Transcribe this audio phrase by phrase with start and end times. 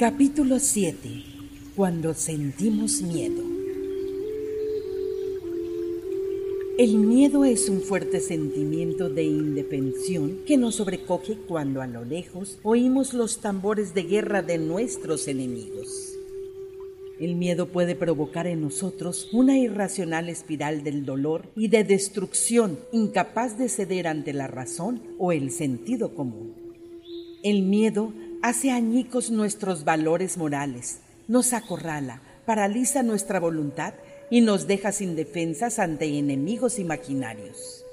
[0.00, 0.96] Capítulo 7.
[1.76, 3.42] Cuando sentimos miedo.
[6.78, 12.58] El miedo es un fuerte sentimiento de indefensión que nos sobrecoge cuando a lo lejos
[12.62, 16.14] oímos los tambores de guerra de nuestros enemigos.
[17.18, 23.58] El miedo puede provocar en nosotros una irracional espiral del dolor y de destrucción incapaz
[23.58, 26.54] de ceder ante la razón o el sentido común.
[27.42, 33.94] El miedo hace añicos nuestros valores morales, nos acorrala, paraliza nuestra voluntad
[34.30, 37.84] y nos deja sin defensas ante enemigos imaginarios.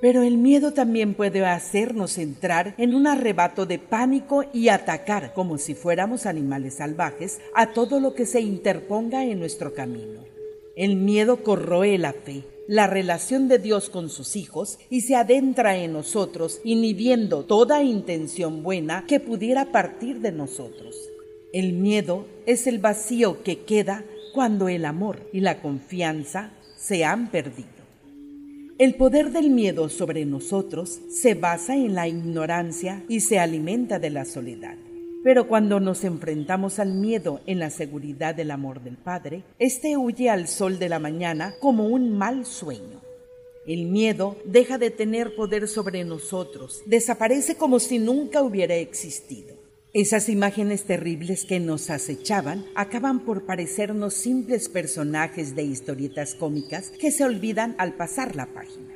[0.00, 5.58] Pero el miedo también puede hacernos entrar en un arrebato de pánico y atacar, como
[5.58, 10.24] si fuéramos animales salvajes, a todo lo que se interponga en nuestro camino.
[10.76, 15.78] El miedo corroe la fe, la relación de Dios con sus hijos y se adentra
[15.78, 20.94] en nosotros, inhibiendo toda intención buena que pudiera partir de nosotros.
[21.54, 27.30] El miedo es el vacío que queda cuando el amor y la confianza se han
[27.30, 27.68] perdido.
[28.78, 34.10] El poder del miedo sobre nosotros se basa en la ignorancia y se alimenta de
[34.10, 34.76] la soledad.
[35.24, 40.30] Pero cuando nos enfrentamos al miedo en la seguridad del amor del Padre, éste huye
[40.30, 43.02] al sol de la mañana como un mal sueño.
[43.66, 49.56] El miedo deja de tener poder sobre nosotros, desaparece como si nunca hubiera existido.
[49.92, 57.10] Esas imágenes terribles que nos acechaban acaban por parecernos simples personajes de historietas cómicas que
[57.10, 58.94] se olvidan al pasar la página.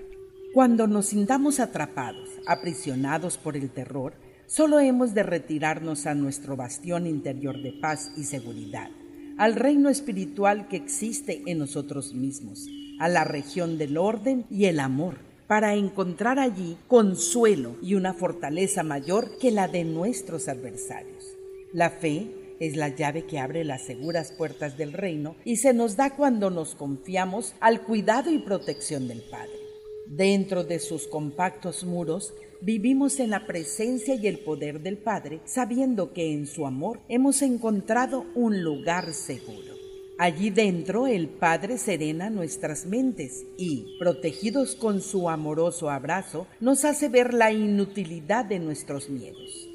[0.52, 4.12] Cuando nos sintamos atrapados, aprisionados por el terror,
[4.52, 8.90] solo hemos de retirarnos a nuestro bastión interior de paz y seguridad,
[9.38, 12.66] al reino espiritual que existe en nosotros mismos,
[12.98, 18.82] a la región del orden y el amor para encontrar allí consuelo y una fortaleza
[18.82, 21.24] mayor que la de nuestros adversarios.
[21.72, 25.96] La fe es la llave que abre las seguras puertas del reino y se nos
[25.96, 29.61] da cuando nos confiamos al cuidado y protección del Padre.
[30.06, 36.12] Dentro de sus compactos muros vivimos en la presencia y el poder del Padre, sabiendo
[36.12, 39.72] que en su amor hemos encontrado un lugar seguro.
[40.18, 47.08] Allí dentro el Padre serena nuestras mentes y, protegidos con su amoroso abrazo, nos hace
[47.08, 49.68] ver la inutilidad de nuestros miedos.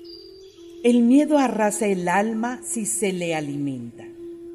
[0.83, 4.05] El miedo arrasa el alma si se le alimenta,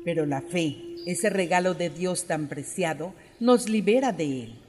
[0.04, 4.61] pero la fe, ese regalo de Dios tan preciado, nos libera de él.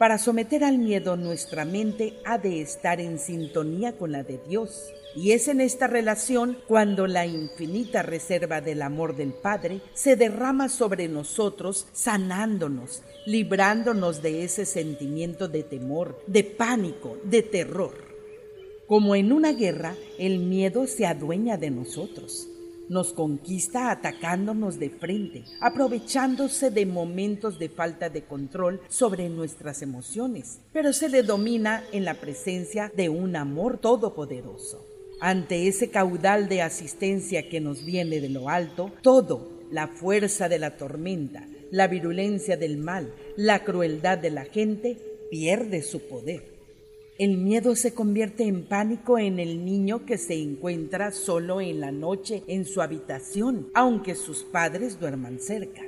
[0.00, 4.90] Para someter al miedo nuestra mente ha de estar en sintonía con la de Dios.
[5.14, 10.70] Y es en esta relación cuando la infinita reserva del amor del Padre se derrama
[10.70, 17.92] sobre nosotros, sanándonos, librándonos de ese sentimiento de temor, de pánico, de terror.
[18.86, 22.48] Como en una guerra, el miedo se adueña de nosotros
[22.90, 30.58] nos conquista atacándonos de frente, aprovechándose de momentos de falta de control sobre nuestras emociones,
[30.72, 34.84] pero se le domina en la presencia de un amor todopoderoso.
[35.20, 40.58] Ante ese caudal de asistencia que nos viene de lo alto, todo, la fuerza de
[40.58, 44.98] la tormenta, la virulencia del mal, la crueldad de la gente,
[45.30, 46.59] pierde su poder.
[47.20, 51.92] El miedo se convierte en pánico en el niño que se encuentra solo en la
[51.92, 55.82] noche en su habitación, aunque sus padres duerman cerca.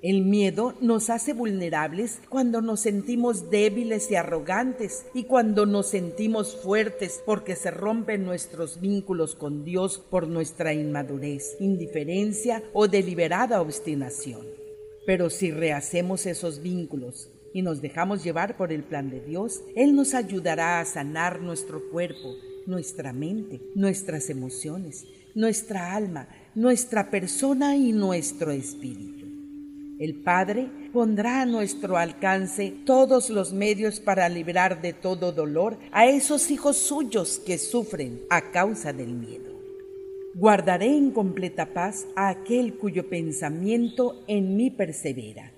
[0.00, 6.54] El miedo nos hace vulnerables cuando nos sentimos débiles y arrogantes y cuando nos sentimos
[6.54, 14.46] fuertes porque se rompen nuestros vínculos con Dios por nuestra inmadurez, indiferencia o deliberada obstinación.
[15.04, 19.94] Pero si rehacemos esos vínculos y nos dejamos llevar por el plan de Dios, Él
[19.94, 22.36] nos ayudará a sanar nuestro cuerpo,
[22.66, 29.26] nuestra mente, nuestras emociones, nuestra alma, nuestra persona y nuestro espíritu.
[29.98, 36.06] El Padre pondrá a nuestro alcance todos los medios para librar de todo dolor a
[36.06, 39.50] esos hijos suyos que sufren a causa del miedo.
[40.34, 45.52] Guardaré en completa paz a aquel cuyo pensamiento en mí persevera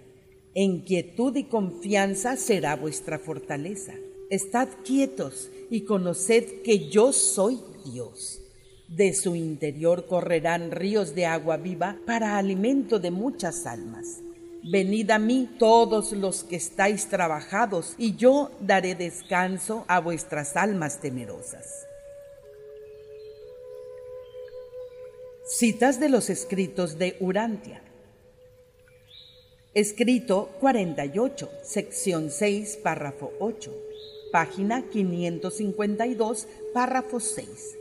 [0.54, 3.94] en quietud y confianza será vuestra fortaleza.
[4.30, 8.40] Estad quietos y conoced que yo soy Dios.
[8.88, 14.20] De su interior correrán ríos de agua viva para alimento de muchas almas.
[14.62, 21.00] Venid a mí todos los que estáis trabajados, y yo daré descanso a vuestras almas
[21.00, 21.86] temerosas.
[25.44, 27.82] Citas de los escritos de Urantia.
[29.74, 33.74] Escrito 48, sección 6, párrafo 8,
[34.30, 37.78] página 552, párrafo 6.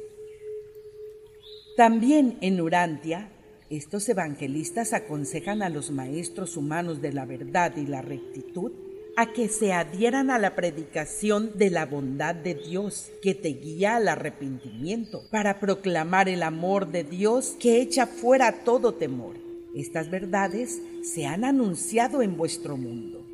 [1.75, 3.29] También en Urantia,
[3.69, 8.71] estos evangelistas aconsejan a los maestros humanos de la verdad y la rectitud
[9.17, 13.97] a que se adhieran a la predicación de la bondad de Dios que te guía
[13.97, 19.50] al arrepentimiento, para proclamar el amor de Dios que echa fuera todo temor.
[19.75, 23.25] Estas verdades se han anunciado en vuestro mundo.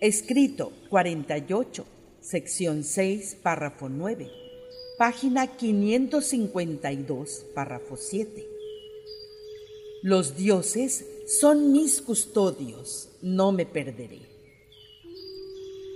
[0.00, 1.86] Escrito 48,
[2.20, 4.28] sección 6, párrafo 9,
[4.98, 8.46] página 552, párrafo 7.
[10.02, 14.20] Los dioses son mis custodios, no me perderé.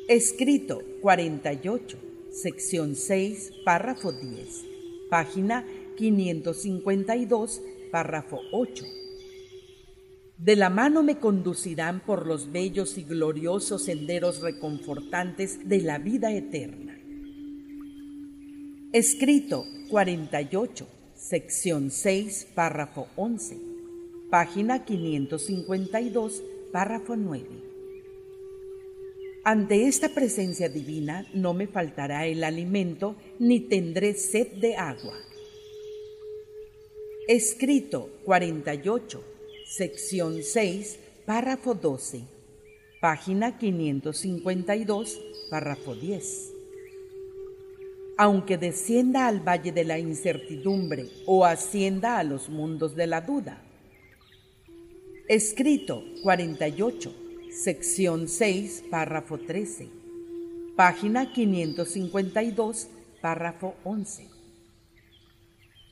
[0.09, 1.99] Escrito 48,
[2.33, 4.65] sección 6, párrafo 10,
[5.11, 8.85] página 552, párrafo 8.
[10.39, 16.33] De la mano me conducirán por los bellos y gloriosos senderos reconfortantes de la vida
[16.33, 16.99] eterna.
[18.93, 23.71] Escrito 48, sección 6, párrafo 11
[24.31, 27.45] página 552, párrafo 9.
[29.45, 35.15] Ante esta presencia divina no me faltará el alimento ni tendré sed de agua.
[37.33, 39.23] Escrito 48,
[39.65, 42.23] sección 6, párrafo 12,
[43.01, 46.53] página 552, párrafo 10.
[48.19, 53.63] Aunque descienda al valle de la incertidumbre o ascienda a los mundos de la duda,
[55.29, 57.15] Escrito 48,
[57.53, 59.89] sección 6, párrafo 13,
[60.75, 62.89] página 552,
[63.23, 64.30] párrafo 11.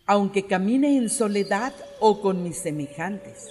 [0.09, 3.47] Aunque camine en soledad o con mis semejantes.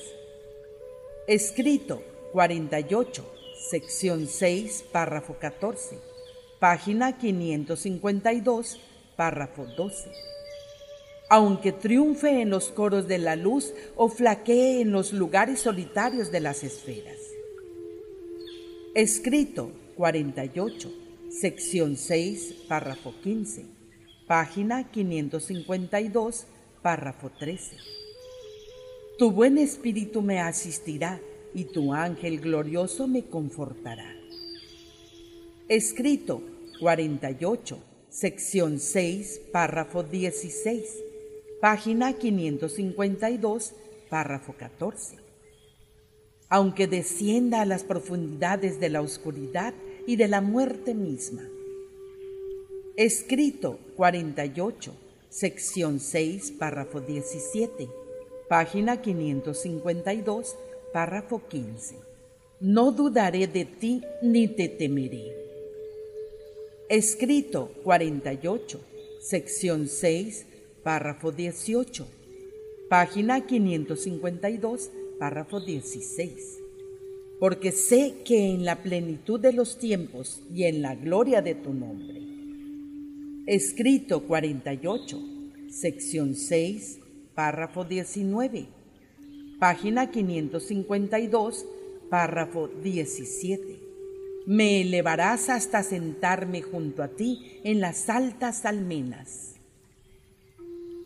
[1.28, 3.26] Escrito 48,
[3.70, 5.98] sección 6, párrafo 14,
[6.60, 8.82] página 552,
[9.16, 10.12] párrafo 12
[11.30, 16.40] aunque triunfe en los coros de la luz o flaquee en los lugares solitarios de
[16.40, 17.18] las esferas.
[18.96, 20.92] Escrito 48,
[21.30, 23.66] sección 6, párrafo 15,
[24.28, 26.46] página 552,
[26.82, 27.78] párrafo 13.
[29.18, 31.20] Tu buen espíritu me asistirá
[31.54, 34.14] y tu ángel glorioso me confortará.
[35.70, 36.42] Escrito
[36.80, 37.80] 48,
[38.10, 41.08] sección 6, párrafo 16
[41.60, 43.74] página 552,
[44.10, 45.18] párrafo 14.
[46.50, 49.74] Aunque descienda a las profundidades de la oscuridad
[50.06, 51.44] y de la muerte misma.
[52.98, 54.92] Escrito 48,
[55.30, 57.88] sección 6, párrafo 17,
[58.50, 60.56] página 552,
[60.92, 61.94] párrafo 15.
[62.60, 65.32] No dudaré de ti ni te temeré.
[66.90, 68.80] Escrito 48,
[69.22, 70.48] sección 6,
[70.82, 72.08] párrafo 18,
[72.90, 76.64] página 552, párrafo 16.
[77.40, 81.76] Porque sé que en la plenitud de los tiempos y en la gloria de tu
[81.76, 82.17] nombre.
[83.48, 85.20] Escrito 48,
[85.70, 87.00] sección 6,
[87.34, 88.68] párrafo 19,
[89.60, 91.66] página 552,
[92.10, 93.80] párrafo 17.
[94.46, 99.58] Me elevarás hasta sentarme junto a ti en las altas almenas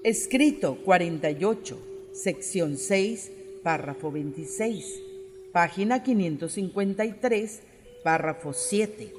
[0.04, 1.78] Escrito 48,
[2.12, 3.32] sección 6,
[3.62, 5.00] párrafo 26,
[5.54, 7.62] página 553,
[8.04, 9.14] párrafo 7.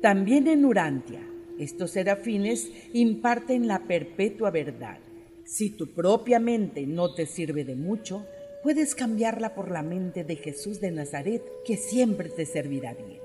[0.00, 1.20] También en Urantia,
[1.58, 4.98] estos serafines imparten la perpetua verdad.
[5.44, 8.26] Si tu propia mente no te sirve de mucho,
[8.62, 13.20] puedes cambiarla por la mente de Jesús de Nazaret, que siempre te servirá bien.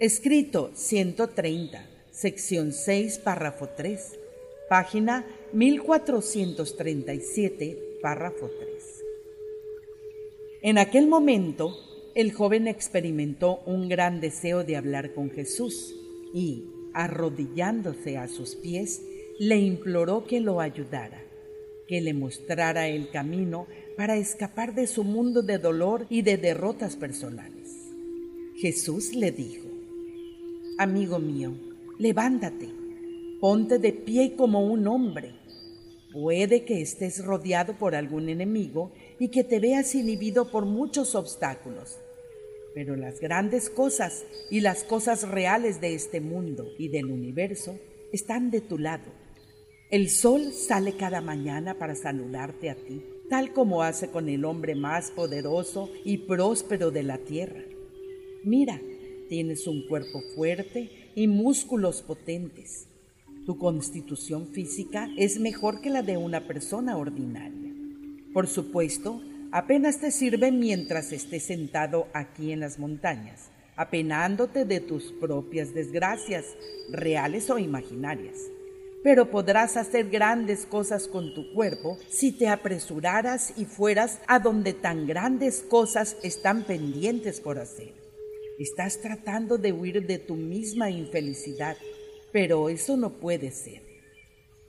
[0.00, 4.18] Escrito 130, sección 6, párrafo 3
[4.68, 9.04] página 1437, párrafo 3.
[10.62, 11.76] En aquel momento,
[12.14, 15.96] el joven experimentó un gran deseo de hablar con Jesús
[16.32, 19.02] y, arrodillándose a sus pies,
[19.38, 21.22] le imploró que lo ayudara,
[21.86, 23.66] que le mostrara el camino
[23.96, 27.92] para escapar de su mundo de dolor y de derrotas personales.
[28.56, 29.68] Jesús le dijo,
[30.78, 31.52] Amigo mío,
[31.98, 32.78] levántate
[33.40, 35.32] Ponte de pie como un hombre.
[36.12, 41.98] Puede que estés rodeado por algún enemigo y que te veas inhibido por muchos obstáculos.
[42.78, 47.76] Pero las grandes cosas y las cosas reales de este mundo y del universo
[48.12, 49.10] están de tu lado.
[49.90, 54.76] El sol sale cada mañana para saludarte a ti, tal como hace con el hombre
[54.76, 57.64] más poderoso y próspero de la tierra.
[58.44, 58.80] Mira,
[59.28, 62.86] tienes un cuerpo fuerte y músculos potentes
[63.44, 67.74] Tu constitución física es mejor que la de una persona ordinaria.
[68.32, 69.20] Por supuesto,
[69.52, 76.44] apenas te sirve mientras estés sentado aquí en las montañas, apenándote de tus propias desgracias,
[76.90, 78.50] reales o imaginarias
[79.02, 84.72] pero podrás hacer grandes cosas con tu cuerpo si te apresuraras y fueras a donde
[84.72, 87.94] tan grandes cosas están pendientes por hacer.
[88.58, 91.76] Estás tratando de huir de tu misma infelicidad,
[92.32, 93.82] pero eso no puede ser.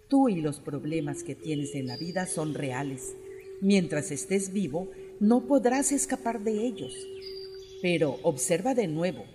[0.07, 3.15] Tú y los problemas que tienes en la vida son reales.
[3.61, 4.89] Mientras estés vivo,
[5.19, 6.93] no podrás escapar de ellos.
[7.81, 9.25] Pero observa de nuevo,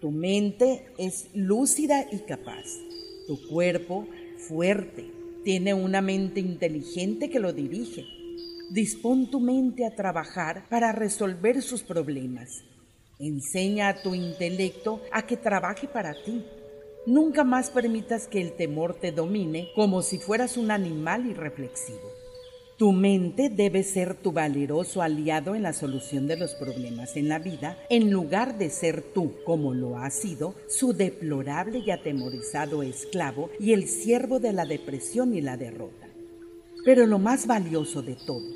[0.00, 2.64] tu mente es lúcida y capaz.
[3.26, 4.06] Tu cuerpo
[4.48, 5.10] fuerte,
[5.44, 8.04] tiene una mente inteligente que lo dirige.
[8.70, 12.62] Dispón tu mente a trabajar para resolver sus problemas.
[13.18, 16.44] Enseña a tu intelecto a que trabaje para ti.
[17.06, 22.19] Nunca más permitas que el temor te domine como si fueras un animal irreflexivo.
[22.80, 27.38] Tu mente debe ser tu valeroso aliado en la solución de los problemas en la
[27.38, 33.50] vida, en lugar de ser tú, como lo ha sido, su deplorable y atemorizado esclavo
[33.60, 36.08] y el siervo de la depresión y la derrota.
[36.82, 38.48] Pero lo más valioso de todo,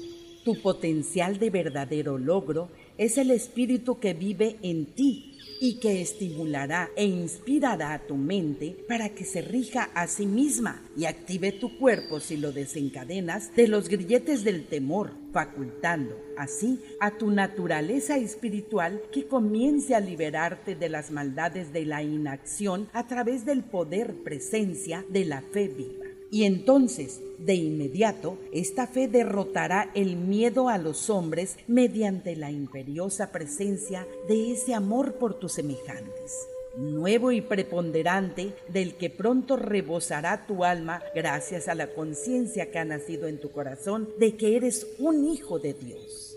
[0.43, 6.91] tu potencial de verdadero logro, es el espíritu que vive en ti y que estimulará
[6.97, 11.79] e inspirará a tu mente para que se rija a sí misma y active tu
[11.79, 19.03] cuerpo si lo desencadenas de los grilletes del temor, facultando así a tu naturaleza espiritual
[19.13, 25.05] que comience a liberarte de las maldades de la inacción a través del poder presencia
[25.09, 26.04] de la fe viva.
[26.31, 33.31] Y entonces, de inmediato, esta fe derrotará el miedo a los hombres mediante la imperiosa
[33.31, 36.33] presencia de ese amor por tus semejantes
[36.77, 42.85] nuevo y preponderante del que pronto rebosará tu alma gracias a la conciencia que ha
[42.85, 46.37] nacido en tu corazón de que eres un hijo de Dios.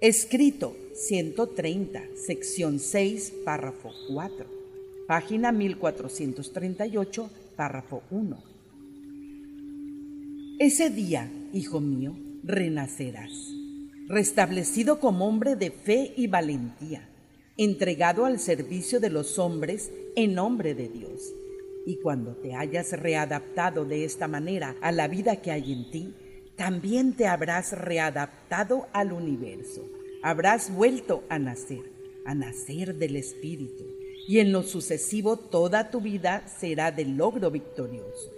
[0.00, 4.46] Escrito 130, sección 6, párrafo 4,
[5.06, 8.42] página 1438 Párrafo 1.
[10.58, 13.54] Ese día, hijo mío, renacerás,
[14.08, 17.08] restablecido como hombre de fe y valentía,
[17.56, 21.32] entregado al servicio de los hombres en nombre de Dios.
[21.86, 26.14] Y cuando te hayas readaptado de esta manera a la vida que hay en ti,
[26.56, 29.88] también te habrás readaptado al universo.
[30.22, 31.82] Habrás vuelto a nacer,
[32.24, 33.93] a nacer del Espíritu
[34.26, 38.30] y en lo sucesivo toda tu vida será de logro victorioso.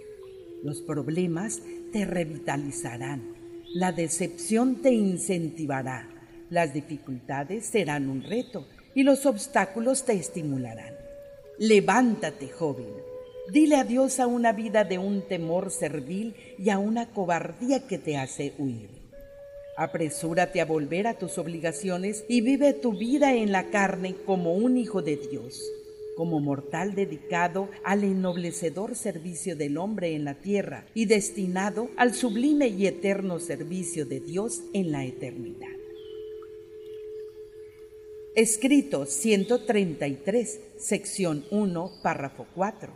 [0.63, 3.33] Los problemas te revitalizarán,
[3.73, 6.09] la decepción te incentivará,
[6.49, 10.93] las dificultades serán un reto y los obstáculos te estimularán.
[11.59, 12.87] Levántate, joven.
[13.51, 18.17] Dile adiós a una vida de un temor servil y a una cobardía que te
[18.17, 18.96] hace huir.
[19.77, 24.75] Apresúrate a volver a tus obligaciones y vive tu vida en la carne como un
[24.75, 25.61] hijo de Dios,
[26.15, 32.69] como mortal dedicado al ennoblecedor servicio del hombre en la tierra y destinado al sublime
[32.69, 35.67] y eterno servicio de Dios en la eternidad.
[38.35, 42.91] Escrito 133, sección 1, párrafo 4,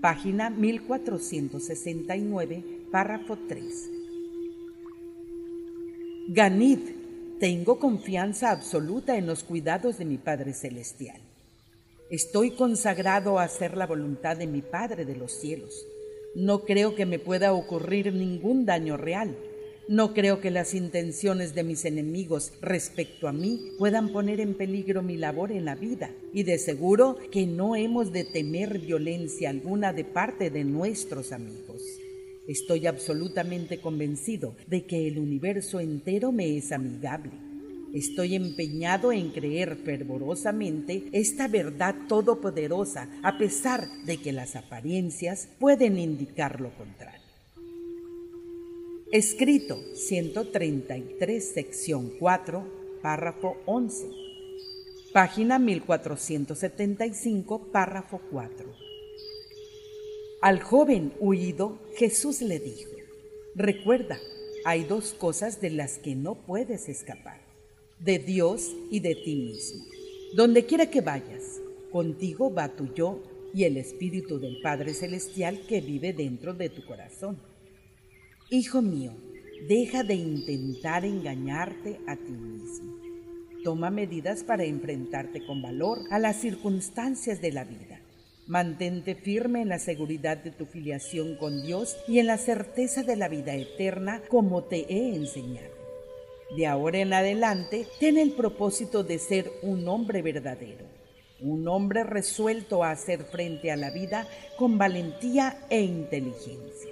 [0.00, 3.93] página 1469, párrafo 3.
[6.26, 6.78] Ganid,
[7.38, 11.20] tengo confianza absoluta en los cuidados de mi Padre Celestial.
[12.08, 15.86] Estoy consagrado a hacer la voluntad de mi Padre de los cielos.
[16.34, 19.36] No creo que me pueda ocurrir ningún daño real.
[19.86, 25.02] No creo que las intenciones de mis enemigos respecto a mí puedan poner en peligro
[25.02, 26.10] mi labor en la vida.
[26.32, 31.82] Y de seguro que no hemos de temer violencia alguna de parte de nuestros amigos.
[32.46, 37.32] Estoy absolutamente convencido de que el universo entero me es amigable.
[37.94, 45.98] Estoy empeñado en creer fervorosamente esta verdad todopoderosa, a pesar de que las apariencias pueden
[45.98, 47.22] indicar lo contrario.
[49.12, 54.08] Escrito 133, sección 4, párrafo 11.
[55.12, 58.83] Página 1475, párrafo 4.
[60.44, 62.90] Al joven huido, Jesús le dijo,
[63.54, 64.18] recuerda,
[64.66, 67.40] hay dos cosas de las que no puedes escapar,
[67.98, 69.86] de Dios y de ti mismo.
[70.36, 73.22] Donde quiera que vayas, contigo va tu yo
[73.54, 77.38] y el Espíritu del Padre Celestial que vive dentro de tu corazón.
[78.50, 79.12] Hijo mío,
[79.66, 83.00] deja de intentar engañarte a ti mismo.
[83.62, 87.93] Toma medidas para enfrentarte con valor a las circunstancias de la vida
[88.46, 93.16] Mantente firme en la seguridad de tu filiación con Dios y en la certeza de
[93.16, 95.72] la vida eterna como te he enseñado.
[96.54, 100.84] De ahora en adelante, ten el propósito de ser un hombre verdadero,
[101.40, 106.90] un hombre resuelto a hacer frente a la vida con valentía e inteligencia.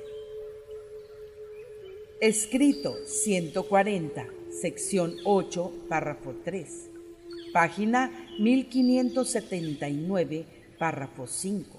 [2.21, 4.27] Escrito 140,
[4.59, 6.91] sección 8, párrafo 3,
[7.53, 11.79] página 1579 párrafo 5.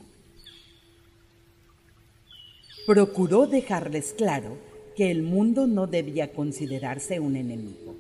[2.88, 4.56] Procuró dejarles claro
[4.96, 7.98] que el mundo no debía considerarse un enemigo,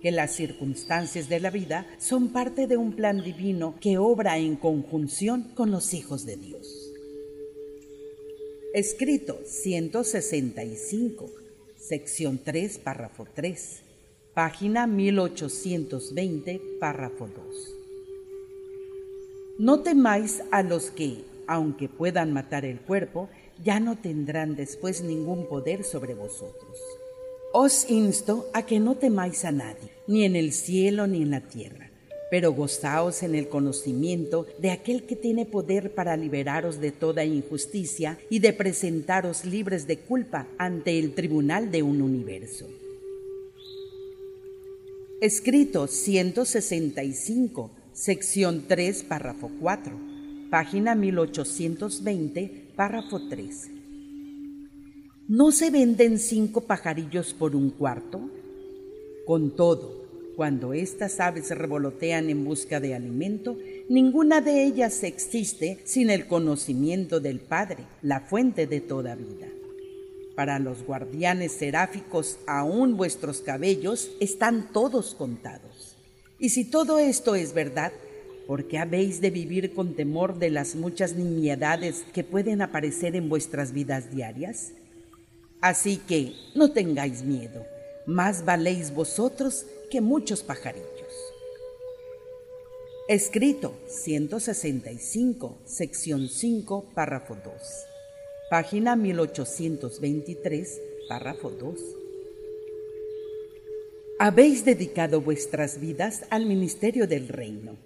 [0.00, 4.56] que las circunstancias de la vida son parte de un plan divino que obra en
[4.56, 6.90] conjunción con los hijos de Dios.
[8.72, 11.26] Escrito 165,
[11.76, 13.82] sección 3, párrafo 3,
[14.32, 17.75] página 1820, párrafo 2.
[19.58, 23.30] No temáis a los que, aunque puedan matar el cuerpo,
[23.64, 26.78] ya no tendrán después ningún poder sobre vosotros.
[27.54, 31.40] Os insto a que no temáis a nadie, ni en el cielo ni en la
[31.40, 31.90] tierra,
[32.30, 38.18] pero gozaos en el conocimiento de aquel que tiene poder para liberaros de toda injusticia
[38.28, 42.66] y de presentaros libres de culpa ante el tribunal de un universo.
[45.22, 49.98] Escrito 165 sección 3, párrafo 4,
[50.50, 53.70] página 1820, párrafo 3.
[55.28, 58.20] ¿No se venden cinco pajarillos por un cuarto?
[59.24, 60.04] Con todo,
[60.36, 63.56] cuando estas aves revolotean en busca de alimento,
[63.88, 69.48] ninguna de ellas existe sin el conocimiento del Padre, la fuente de toda vida.
[70.34, 75.95] Para los guardianes seráficos, aún vuestros cabellos están todos contados.
[76.38, 77.92] Y si todo esto es verdad,
[78.46, 83.28] ¿por qué habéis de vivir con temor de las muchas niñedades que pueden aparecer en
[83.28, 84.72] vuestras vidas diarias?
[85.62, 87.64] Así que no tengáis miedo,
[88.06, 90.86] más valéis vosotros que muchos pajarillos.
[93.08, 97.52] Escrito 165, sección 5, párrafo 2.
[98.50, 102.05] Página 1823, párrafo 2.
[104.18, 107.76] Habéis dedicado vuestras vidas al ministerio del reino.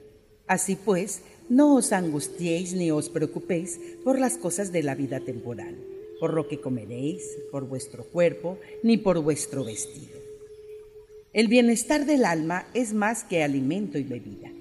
[0.46, 5.76] Así pues, no os angustiéis ni os preocupéis por las cosas de la vida temporal,
[6.20, 10.20] por lo que comeréis, por vuestro cuerpo, ni por vuestro vestido.
[11.32, 14.52] El bienestar del alma es más que alimento y bebida.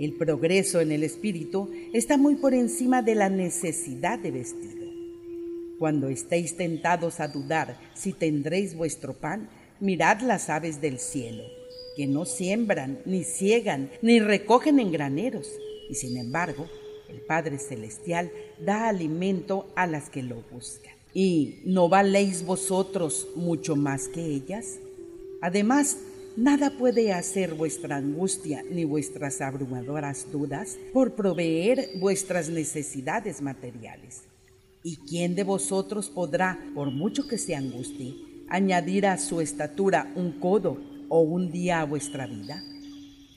[0.00, 4.90] El progreso en el espíritu está muy por encima de la necesidad de vestido.
[5.78, 9.48] Cuando estéis tentados a dudar si tendréis vuestro pan,
[9.82, 11.42] Mirad las aves del cielo,
[11.96, 15.48] que no siembran, ni ciegan, ni recogen en graneros,
[15.90, 16.68] y sin embargo,
[17.08, 18.30] el Padre Celestial
[18.64, 20.94] da alimento a las que lo buscan.
[21.12, 24.78] ¿Y no valéis vosotros mucho más que ellas?
[25.40, 25.96] Además,
[26.36, 34.22] nada puede hacer vuestra angustia ni vuestras abrumadoras dudas por proveer vuestras necesidades materiales.
[34.84, 40.32] ¿Y quién de vosotros podrá, por mucho que se angustie, añadir a su estatura un
[40.40, 40.78] codo
[41.08, 42.62] o un día a vuestra vida?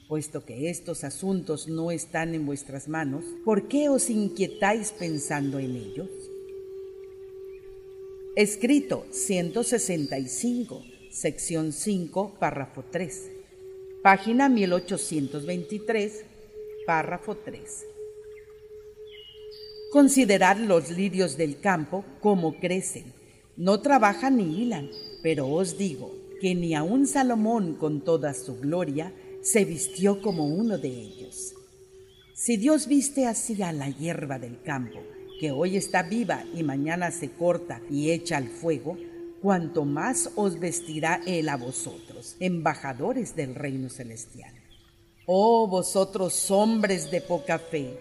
[0.07, 5.75] Puesto que estos asuntos no están en vuestras manos, ¿por qué os inquietáis pensando en
[5.75, 6.09] ellos?
[8.35, 13.31] Escrito 165, sección 5, párrafo 3,
[14.03, 16.25] página 1823,
[16.85, 17.85] párrafo 3.
[19.91, 23.05] Considerad los lirios del campo como crecen
[23.57, 24.89] no trabajan ni hilan,
[25.23, 30.77] pero os digo que ni aun Salomón con toda su gloria se vistió como uno
[30.77, 31.53] de ellos.
[32.33, 34.99] Si Dios viste así a la hierba del campo,
[35.39, 38.97] que hoy está viva y mañana se corta y echa al fuego,
[39.41, 44.53] cuanto más os vestirá Él a vosotros, embajadores del reino celestial.
[45.25, 47.97] Oh vosotros hombres de poca fe,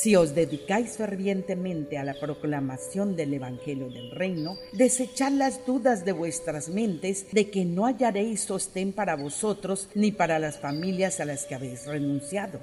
[0.00, 6.12] si os dedicáis fervientemente a la proclamación del Evangelio del Reino, desechad las dudas de
[6.12, 11.46] vuestras mentes de que no hallaréis sostén para vosotros ni para las familias a las
[11.46, 12.60] que habéis renunciado.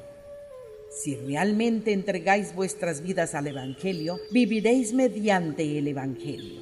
[0.89, 6.61] Si realmente entregáis vuestras vidas al Evangelio, viviréis mediante el Evangelio.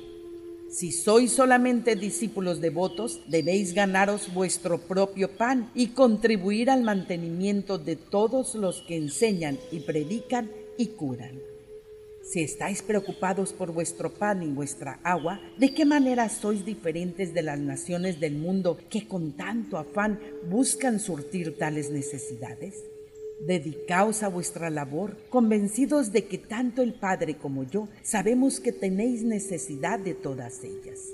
[0.71, 7.95] Si sois solamente discípulos devotos, debéis ganaros vuestro propio pan y contribuir al mantenimiento de
[7.95, 11.39] todos los que enseñan y predican y curan.
[12.23, 17.41] Si estáis preocupados por vuestro pan y vuestra agua, ¿de qué manera sois diferentes de
[17.41, 22.85] las naciones del mundo que con tanto afán buscan surtir tales necesidades?
[23.45, 29.23] Dedicaos a vuestra labor, convencidos de que tanto el Padre como yo sabemos que tenéis
[29.23, 31.11] necesidad de todas ellas.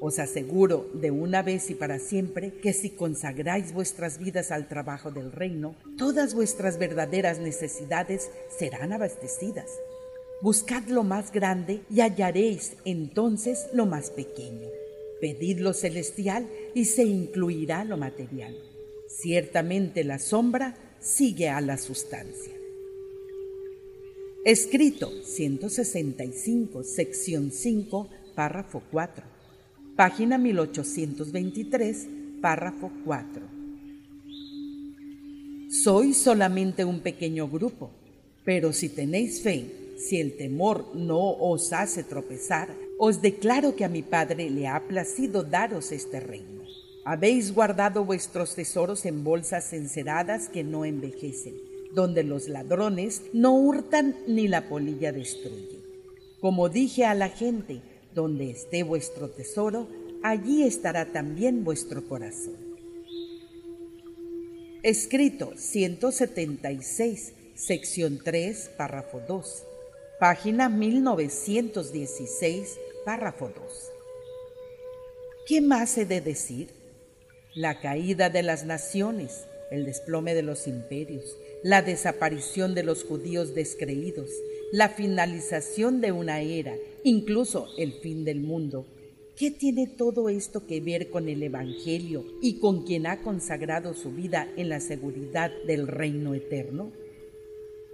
[0.00, 5.10] Os aseguro de una vez y para siempre que si consagráis vuestras vidas al trabajo
[5.10, 9.68] del reino, todas vuestras verdaderas necesidades serán abastecidas.
[10.40, 14.68] Buscad lo más grande y hallaréis entonces lo más pequeño.
[15.20, 18.56] Pedid lo celestial y se incluirá lo material.
[19.06, 22.54] Ciertamente la sombra sigue a la sustancia.
[24.46, 29.39] Escrito 165, sección 5, párrafo 4
[30.00, 32.08] página 1823,
[32.40, 33.42] párrafo 4.
[35.68, 37.90] Soy solamente un pequeño grupo,
[38.42, 39.66] pero si tenéis fe,
[39.98, 44.88] si el temor no os hace tropezar, os declaro que a mi Padre le ha
[44.88, 46.62] placido daros este reino.
[47.04, 51.56] Habéis guardado vuestros tesoros en bolsas enceradas que no envejecen,
[51.94, 55.78] donde los ladrones no hurtan ni la polilla destruye.
[56.40, 57.82] Como dije a la gente,
[58.14, 59.86] donde esté vuestro tesoro,
[60.22, 62.56] allí estará también vuestro corazón.
[64.82, 69.64] Escrito 176, sección 3, párrafo 2,
[70.18, 73.90] página 1916, párrafo 2.
[75.46, 76.70] ¿Qué más he de decir?
[77.54, 83.54] La caída de las naciones, el desplome de los imperios, la desaparición de los judíos
[83.54, 84.30] descreídos,
[84.72, 88.86] la finalización de una era, incluso el fin del mundo.
[89.36, 94.12] ¿Qué tiene todo esto que ver con el Evangelio y con quien ha consagrado su
[94.12, 96.92] vida en la seguridad del reino eterno?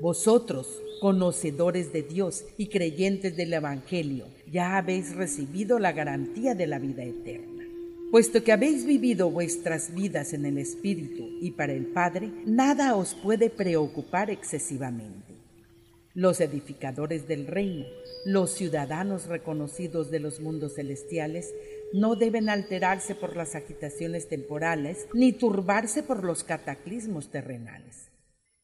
[0.01, 6.79] Vosotros, conocedores de Dios y creyentes del Evangelio, ya habéis recibido la garantía de la
[6.79, 7.64] vida eterna.
[8.11, 13.14] Puesto que habéis vivido vuestras vidas en el Espíritu y para el Padre, nada os
[13.14, 15.26] puede preocupar excesivamente
[16.16, 17.85] los edificadores del reino,
[18.24, 21.55] los ciudadanos reconocidos de los mundos celestiales,
[21.92, 28.09] no deben alterarse por las agitaciones temporales ni turbarse por los cataclismos terrenales.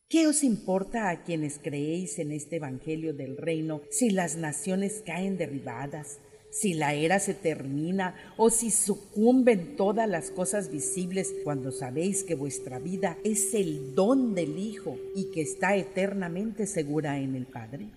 [0.08, 5.36] ¿Qué os importa a quienes creéis en este Evangelio del reino si las naciones caen
[5.36, 6.20] derribadas,
[6.52, 12.34] si la era se termina o si sucumben todas las cosas visibles cuando sabéis que
[12.34, 17.88] vuestra vida es el don del Hijo y que está eternamente segura en el Padre?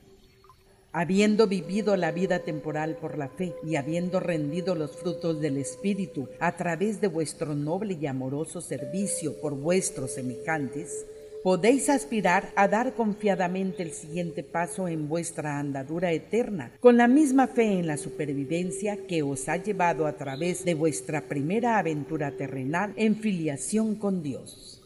[0.94, 6.30] Habiendo vivido la vida temporal por la fe y habiendo rendido los frutos del Espíritu
[6.40, 11.06] a través de vuestro noble y amoroso servicio por vuestros semejantes,
[11.46, 17.46] podéis aspirar a dar confiadamente el siguiente paso en vuestra andadura eterna, con la misma
[17.46, 22.94] fe en la supervivencia que os ha llevado a través de vuestra primera aventura terrenal
[22.96, 24.82] en filiación con Dios.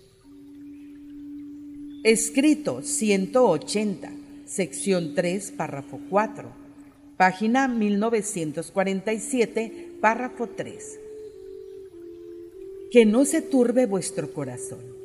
[2.04, 4.12] Escrito 180,
[4.44, 6.52] sección 3, párrafo 4,
[7.16, 11.00] página 1947, párrafo 3.
[12.92, 14.99] Que no se turbe vuestro corazón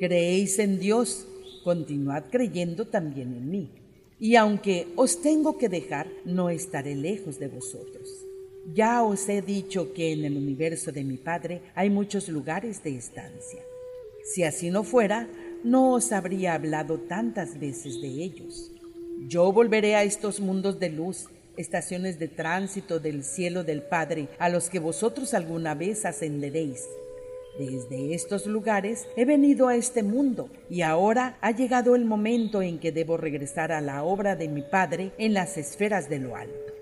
[0.00, 1.26] Creéis en Dios,
[1.62, 3.68] continuad creyendo también en mí.
[4.18, 8.08] Y aunque os tengo que dejar, no estaré lejos de vosotros.
[8.74, 12.96] Ya os he dicho que en el universo de mi Padre hay muchos lugares de
[12.96, 13.60] estancia.
[14.24, 15.28] Si así no fuera,
[15.64, 18.72] no os habría hablado tantas veces de ellos.
[19.28, 21.26] Yo volveré a estos mundos de luz,
[21.58, 26.86] estaciones de tránsito del cielo del Padre, a los que vosotros alguna vez ascenderéis
[27.60, 32.78] desde estos lugares he venido a este mundo y ahora ha llegado el momento en
[32.78, 36.72] que debo regresar a la obra de mi Padre en las esferas de lo alto.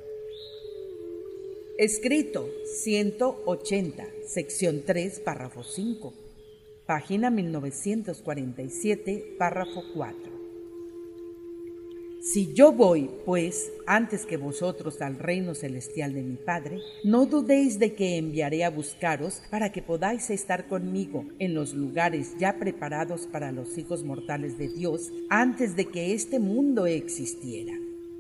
[1.79, 2.49] Escrito
[2.83, 6.13] 180, sección 3, párrafo 5,
[6.87, 10.38] página 1947, párrafo 4.
[12.21, 17.79] Si yo voy, pues, antes que vosotros al reino celestial de mi Padre, no dudéis
[17.79, 23.27] de que enviaré a buscaros para que podáis estar conmigo en los lugares ya preparados
[23.27, 27.75] para los hijos mortales de Dios antes de que este mundo existiera.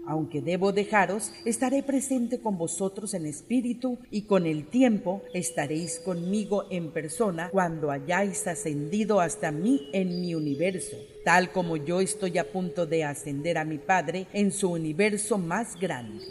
[0.08, 6.64] Aunque debo dejaros, estaré presente con vosotros en espíritu y con el tiempo estaréis conmigo
[6.70, 12.50] en persona cuando hayáis ascendido hasta mí en mi universo, tal como yo estoy a
[12.50, 16.24] punto de ascender a mi Padre en su universo más grande.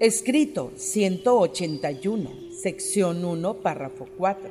[0.00, 4.50] Escrito 181, sección 1, párrafo 4,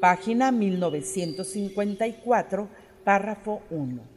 [0.00, 2.68] página 1954,
[3.04, 4.15] párrafo 1.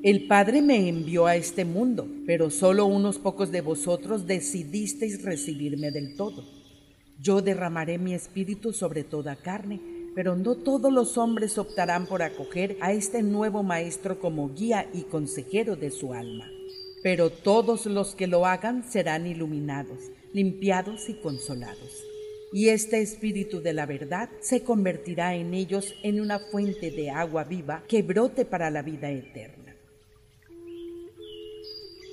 [0.00, 5.90] El Padre me envió a este mundo, pero solo unos pocos de vosotros decidisteis recibirme
[5.90, 6.44] del todo.
[7.20, 9.80] Yo derramaré mi espíritu sobre toda carne,
[10.14, 15.02] pero no todos los hombres optarán por acoger a este nuevo Maestro como guía y
[15.02, 16.48] consejero de su alma.
[17.02, 19.98] Pero todos los que lo hagan serán iluminados,
[20.32, 22.04] limpiados y consolados.
[22.52, 27.42] Y este Espíritu de la verdad se convertirá en ellos en una fuente de agua
[27.42, 29.67] viva que brote para la vida eterna.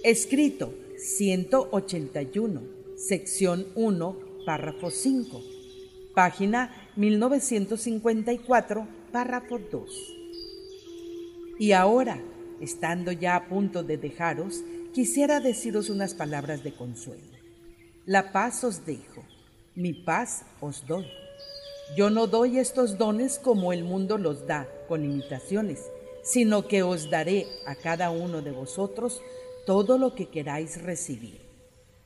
[0.05, 2.61] Escrito 181,
[2.95, 5.41] sección 1, párrafo 5,
[6.13, 10.15] página 1954, párrafo 2.
[11.57, 12.21] Y ahora,
[12.61, 14.63] estando ya a punto de dejaros,
[14.93, 17.23] quisiera deciros unas palabras de consuelo.
[18.05, 19.23] La paz os dejo,
[19.73, 21.07] mi paz os doy.
[21.97, 25.79] Yo no doy estos dones como el mundo los da, con imitaciones,
[26.21, 29.19] sino que os daré a cada uno de vosotros
[29.65, 31.41] todo lo que queráis recibir.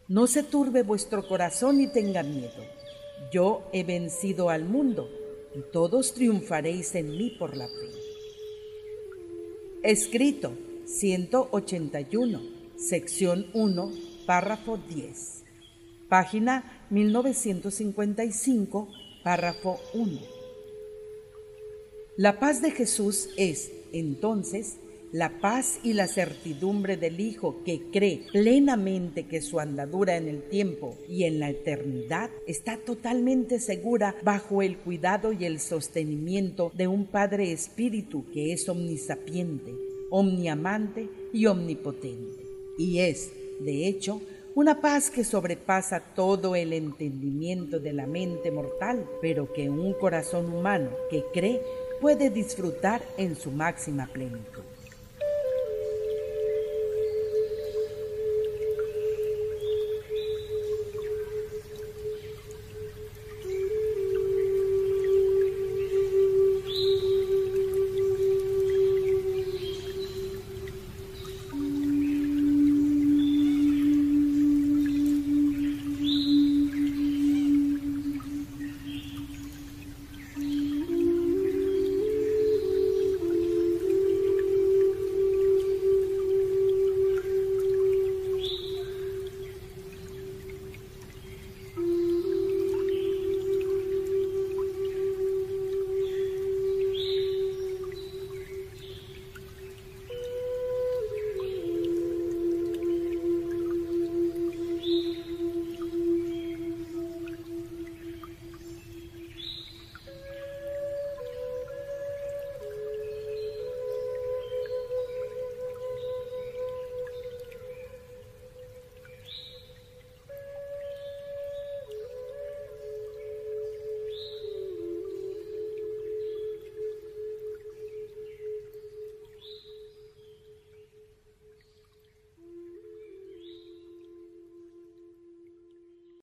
[0.07, 2.63] No se turbe vuestro corazón ni tenga miedo.
[3.31, 5.09] Yo he vencido al mundo
[5.53, 7.89] y todos triunfaréis en mí por la fe.
[9.83, 10.53] Escrito
[10.85, 12.41] 181,
[12.75, 13.91] sección 1,
[14.25, 15.43] párrafo 10.
[16.07, 18.87] Página 1955,
[19.23, 20.19] párrafo 1.
[22.17, 24.77] La paz de Jesús es, entonces,
[25.11, 30.43] la paz y la certidumbre del Hijo que cree plenamente que su andadura en el
[30.43, 36.87] tiempo y en la eternidad está totalmente segura bajo el cuidado y el sostenimiento de
[36.87, 39.73] un Padre Espíritu que es omnisapiente,
[40.11, 42.43] omniamante y omnipotente.
[42.77, 44.21] Y es, de hecho,
[44.55, 50.53] una paz que sobrepasa todo el entendimiento de la mente mortal, pero que un corazón
[50.53, 51.61] humano que cree
[52.01, 54.68] puede disfrutar en su máxima plenitud.